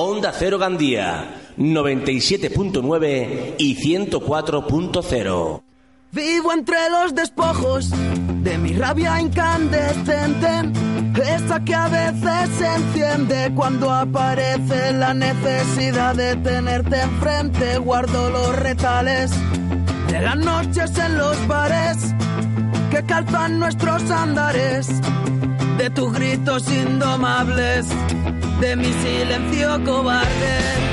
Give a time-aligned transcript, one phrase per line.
[0.00, 1.26] Onda Cero Gandía,
[1.58, 5.62] 97.9 y 104.0.
[6.12, 10.70] Vivo entre los despojos de mi rabia incandescente,
[11.20, 17.78] esa que a veces se enciende cuando aparece la necesidad de tenerte enfrente.
[17.78, 19.32] Guardo los retales
[20.12, 22.14] de las noches en los bares
[22.92, 24.88] que calzan nuestros andares,
[25.76, 27.88] de tus gritos indomables,
[28.60, 30.87] de mi silencio cobarde.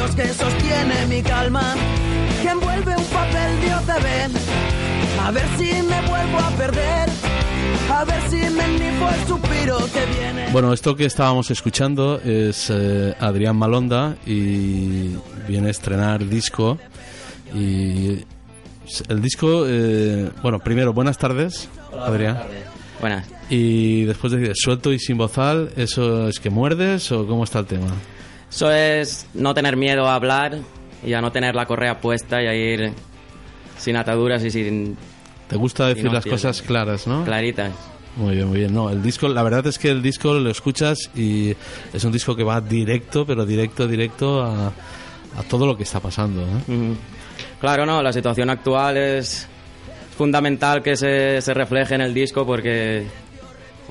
[0.00, 1.74] Adiós que sostiene mi calma.
[2.42, 5.26] Que envuelve un papel de OCB.
[5.26, 7.08] A ver si me vuelvo a perder.
[7.92, 10.50] A ver si me el suspiro que viene.
[10.52, 15.16] Bueno, esto que estábamos escuchando es eh, Adrián Malonda y
[15.48, 16.78] viene a estrenar disco.
[17.54, 18.24] Y
[19.08, 22.38] el disco, eh, bueno, primero, buenas tardes, Adrián.
[23.00, 23.26] Buenas.
[23.48, 27.66] Y después decir, suelto y sin bozal, ¿eso es que muerdes o cómo está el
[27.66, 27.88] tema?
[28.50, 30.58] Eso es no tener miedo a hablar
[31.04, 32.92] y a no tener la correa puesta y a ir
[33.78, 34.96] sin ataduras y sin
[35.48, 37.24] ¿Te gusta decir no las cosas claras, no?
[37.24, 37.72] claritas.
[38.16, 38.74] Muy bien, muy bien.
[38.74, 41.54] No, el disco, la verdad es que el disco lo escuchas y
[41.92, 46.00] es un disco que va directo, pero directo, directo a, a todo lo que está
[46.00, 46.42] pasando.
[46.42, 46.94] ¿eh?
[47.60, 49.46] Claro, no, la situación actual es
[50.16, 53.06] fundamental que se, se refleje en el disco porque,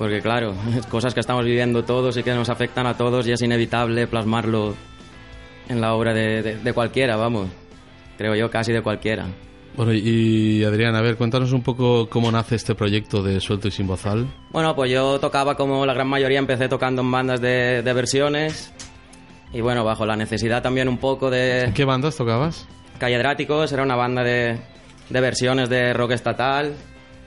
[0.00, 0.54] porque, claro,
[0.90, 4.74] cosas que estamos viviendo todos y que nos afectan a todos y es inevitable plasmarlo
[5.68, 7.48] en la obra de, de- de cualquiera, vamos.
[8.16, 9.26] Creo yo, casi de cualquiera.
[9.76, 13.70] Bueno, y Adrián, a ver, cuéntanos un poco cómo nace este proyecto de Suelto y
[13.70, 14.26] Sin Bozal.
[14.52, 18.72] Bueno, pues yo tocaba como la gran mayoría, empecé tocando en bandas de, de versiones
[19.52, 21.64] y bueno, bajo la necesidad también un poco de...
[21.64, 22.66] ¿En qué bandas tocabas?
[22.98, 24.58] Calledráticos era una banda de,
[25.10, 26.74] de versiones de rock estatal.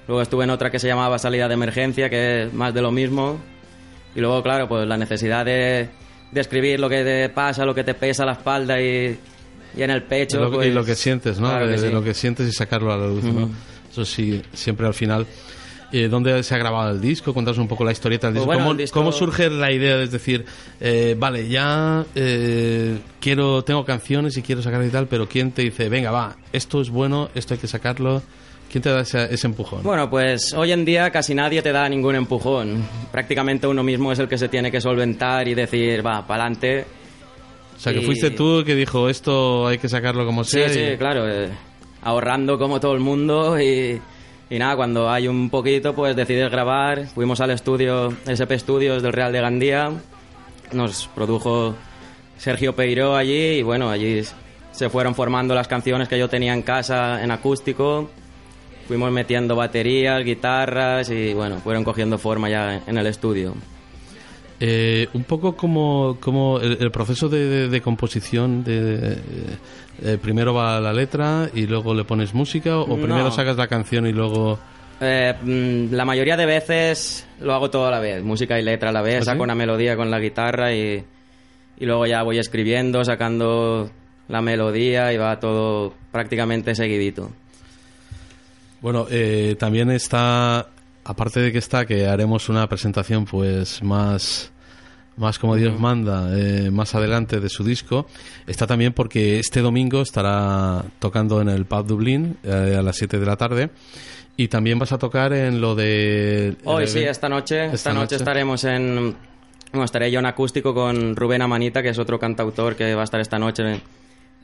[0.08, 2.91] Luego estuve en otra que se llamaba Salida de Emergencia, que es más de lo
[2.91, 3.40] mismo.
[4.16, 5.90] Y luego, claro, pues la necesidad de,
[6.31, 9.18] de escribir lo que te pasa, lo que te pesa la espalda y,
[9.75, 10.40] y en el pecho.
[10.40, 11.50] Lo pues, y lo que sientes, ¿no?
[11.50, 13.50] claro de, lo que sientes y sacarlo a la luz, ¿no?
[13.91, 15.25] Eso sí, siempre al final.
[15.91, 17.34] Eh, ¿Dónde se ha grabado el disco?
[17.35, 20.08] Cuéntanos un poco la historieta del Pues bueno, ¿Cómo, disco- cómo surge la idea de
[20.08, 20.44] decir,
[20.81, 25.62] eh, vale, ya eh, quiero, tengo canciones y quiero sacar y tal, pero ¿quién te
[25.62, 28.24] dice, venga, va, esto es bueno, esto hay que sacarlo?
[28.73, 29.84] ¿Quién te da ese, ese empujón?
[29.84, 32.84] Bueno, pues hoy en día casi nadie te da ningún empujón.
[33.11, 36.85] Prácticamente uno mismo es el que se tiene que solventar y decir, va, para adelante.
[37.75, 40.53] o sea, que y- fuiste tú el que dijo, esto hay que sacarlo como Sí,
[40.57, 40.69] sea.
[40.69, 41.29] sí, y- claro.
[41.29, 41.50] eh,
[42.01, 44.01] ahorrando como todo el mundo y,
[44.50, 47.05] y nada, cuando hay un poquito, pues decides grabar.
[47.13, 49.91] Fuimos al estudio, SP Studios del Real de Gandía.
[50.72, 51.75] Nos produjo
[52.40, 54.23] Sergio Peiró allí y bueno, allí
[54.72, 58.09] se fueron formando las canciones que yo tenía en casa en acústico.
[58.88, 63.53] Fuimos metiendo baterías, guitarras y bueno, fueron cogiendo forma ya en el estudio.
[64.59, 69.17] Eh, un poco como, como el, el proceso de, de- de composición, de,
[70.03, 72.95] eh, primero va la letra y luego le pones música o No.
[72.95, 74.59] primero sacas la canción y luego...
[75.01, 78.89] Eh, mm, la mayoría de veces lo hago todo a la vez, música y letra
[78.89, 79.25] a la vez, ¿Ah, sí?
[79.25, 81.03] saco una melodía con la guitarra y,
[81.79, 83.89] y luego ya voy escribiendo, sacando
[84.29, 87.31] la melodía y va todo prácticamente seguidito.
[88.83, 90.67] Bueno, eh, también está,
[91.05, 94.51] aparte de que está, que haremos una presentación pues más,
[95.16, 98.07] más como Dios manda, eh, más adelante de su disco,
[98.45, 103.19] está también porque este domingo estará tocando en el Pub Dublín eh, a las 7
[103.19, 103.69] de la tarde
[104.35, 106.57] y también vas a tocar en lo de...
[106.66, 108.01] Hoy el sí, esta noche, esta, esta noche.
[108.01, 108.16] noche.
[108.17, 109.16] estaremos en...
[109.72, 113.05] Bueno, estaré yo en acústico con Rubén Amanita, que es otro cantautor que va a
[113.05, 113.79] estar esta noche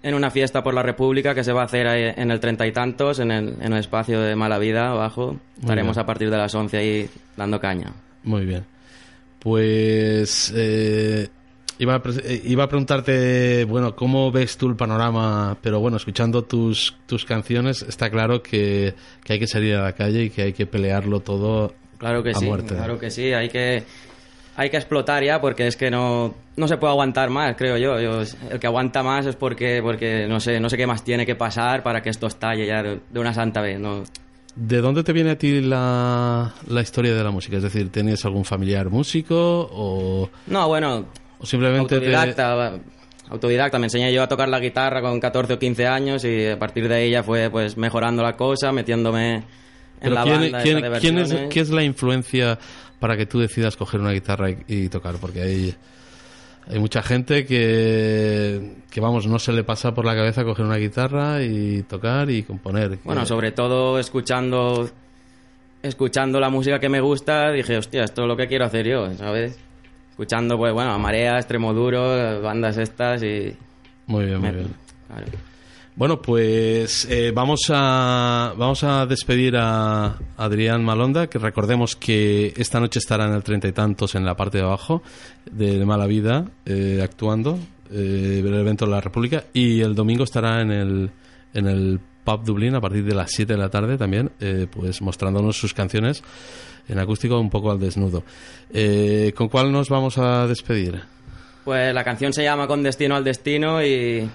[0.04, 2.72] en, una fiesta por la República que se va a hacer en el treinta y
[2.72, 5.38] tantos, en el, en el espacio de Mala Vida abajo.
[5.60, 7.94] Estaremos a partir de las 11 ahí dando caña.
[8.24, 8.66] Muy bien.
[9.40, 11.30] Pues eh,
[11.78, 15.58] iba, a, eh, iba a preguntarte, bueno, ¿cómo ves tú el panorama?
[15.62, 18.94] Pero bueno, escuchando tus, tus canciones, está claro que,
[19.24, 22.30] que hay que salir a la calle y que hay que pelearlo todo Claro que
[22.30, 22.76] a sí, muerte.
[22.76, 23.84] claro que sí, hay que
[24.62, 28.00] hay que explotar ya porque es que no, no se puede aguantar más, creo yo.
[28.00, 28.22] Yo-
[28.52, 31.36] El que aguanta más es porque porque no sé, no sé qué más tiene que
[31.36, 34.04] pasar para que esto estalle ya de, una santa vez, no.
[34.56, 37.56] ¿De dónde te viene a ti la, la historia de la música?
[37.56, 41.06] Es decir, ¿tienes algún familiar músico o, No, bueno,
[41.40, 42.74] o simplemente te- autodidacta.
[43.30, 43.80] autodidacta.
[43.80, 46.90] Me enseñé yo a tocar la guitarra con 14 o 15 años y a partir
[46.90, 49.44] de ahí ya fue pues mejorando la cosa, metiéndome
[50.02, 51.00] en Pero la ¿quién, banda.
[51.00, 51.34] quién- es.
[51.50, 52.58] ¿Qué es la influencia
[53.00, 55.16] para que tú decidas coger una guitarra y, y tocar?
[55.22, 55.76] Porque hay,
[56.68, 60.78] hay mucha gente que, que, vamos, no se le pasa por la cabeza coger una
[60.78, 63.00] guitarra y tocar y componer.
[63.04, 64.90] Bueno, sobre todo escuchando
[65.82, 69.14] escuchando la música que me gusta, dije, hostia, esto es lo que quiero hacer yo,
[69.16, 69.58] ¿sabes?
[70.12, 73.56] Escuchando, pues bueno, a Marea, Extremo Duro, bandas estas y...
[74.06, 74.68] Muy bien, muy bien.
[75.08, 75.26] claro.
[76.00, 82.80] Bueno, pues eh, vamos a vamos a despedir a Adrián Malonda, que recordemos que esta
[82.80, 85.04] noche estará en el treinta y tantos en la parte de abajo
[85.52, 87.60] de Mala Vida eh, actuando
[87.92, 91.12] eh, el evento de la República y el domingo estará en el
[91.54, 95.02] en el pub Dublín a partir de las 7 de la tarde también, eh, pues
[95.02, 96.24] mostrándonos sus canciones
[96.88, 98.24] en acústico un poco al desnudo.
[98.72, 101.02] Eh, ¿Con cuál nos vamos a despedir?
[101.66, 104.30] Pues la canción se llama Con Destino al Destino y,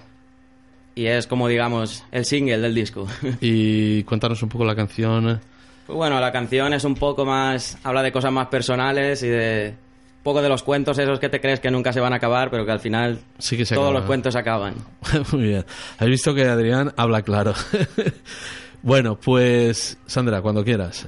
[0.94, 3.06] y es como, digamos, el single del disco.
[3.40, 5.40] Y cuéntanos un poco la canción.
[5.86, 7.78] Pues bueno, la canción es un poco más...
[7.82, 9.74] habla de cosas más personales y de...
[10.18, 12.50] un poco de los cuentos esos que te crees que nunca se van a acabar,
[12.50, 14.74] pero que al final Sí que se todos los cuentos acaban.
[15.32, 15.64] Muy bien.
[15.98, 17.54] Has visto que Adrián habla claro.
[18.82, 21.06] bueno, pues Sandra, cuando quieras.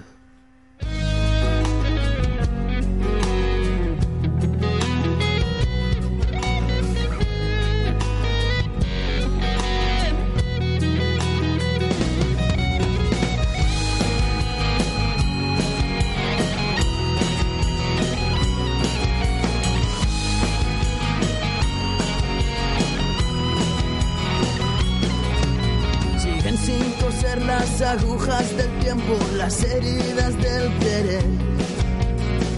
[27.44, 31.25] Las agujas del tiempo, las heridas del querer.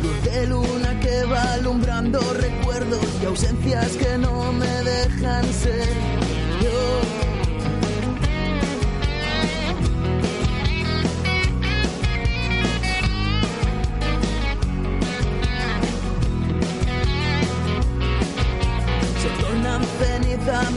[0.03, 5.89] Luz de luna que va alumbrando recuerdos y ausencias que no me dejan ser.
[6.63, 7.19] Yo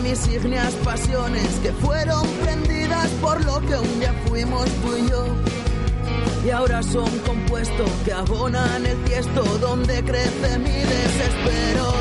[0.04, 2.26] mis ígneas pasiones que fueron
[3.22, 5.26] por lo que un día fuimos tú y yo.
[6.46, 11.92] Y ahora son compuestos que abonan el tiesto donde crece mi desespero.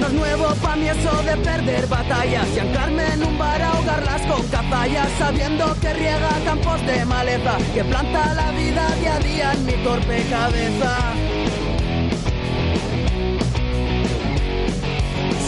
[0.00, 3.70] No es nuevo pa' mí eso de perder batallas y anclarme en un bar a
[3.70, 9.18] ahogarlas con cazallas sabiendo que riega campos de maleza que planta la vida día a
[9.20, 11.31] día en mi torpe cabeza.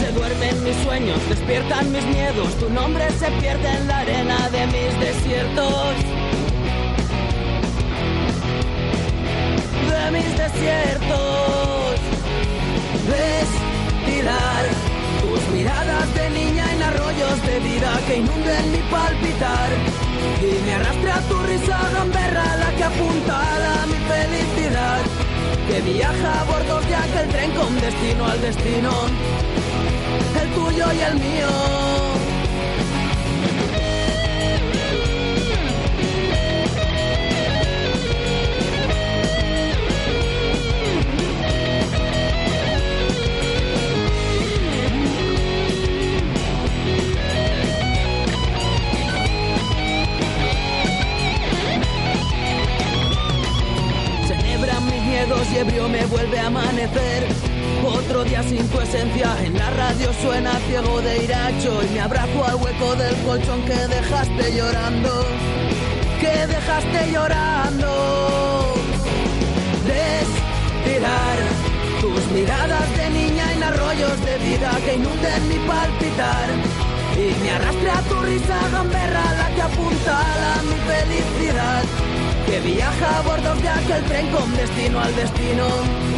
[0.05, 4.67] Se duermen mis sueños, despiertan mis miedos, tu nombre se pierde en la arena de
[4.67, 5.95] mis desiertos.
[9.89, 11.95] De mis desiertos.
[13.09, 14.63] Destilar
[15.21, 19.69] tus miradas de niña en arroyos de vida que inunden mi palpitar.
[20.39, 25.01] Y me arrastra tu risa gamberra la que apuntala a mi felicidad.
[25.67, 29.64] Que viaja a bordos de aquel tren con destino al destino
[30.41, 32.14] el tuyo y el mío
[58.25, 62.95] Sin tu esencia, en la radio suena ciego de iracho y me abrazo al hueco
[62.95, 65.25] del colchón que dejaste llorando,
[66.19, 68.73] que dejaste llorando.
[69.87, 71.37] Destilar
[72.01, 76.49] tus miradas de niña en arroyos de vida que inunden mi palpitar
[77.17, 81.83] y me arrastre a tu risa gamberra la que apuntala a mi felicidad
[82.45, 86.14] que viaja a bordo de aquel tren con destino al destino.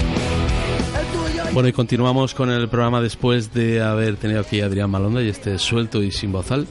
[1.53, 5.29] Bueno, y continuamos con el programa después de haber tenido aquí a Adrián Malonda y
[5.29, 6.67] este suelto y sin bozal.